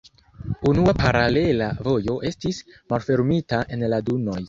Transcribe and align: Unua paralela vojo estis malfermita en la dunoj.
Unua 0.69 0.95
paralela 1.01 1.69
vojo 1.89 2.17
estis 2.33 2.65
malfermita 2.95 3.65
en 3.79 3.91
la 3.97 4.05
dunoj. 4.11 4.39